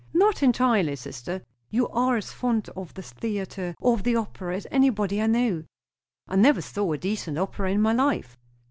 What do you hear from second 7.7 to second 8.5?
my life."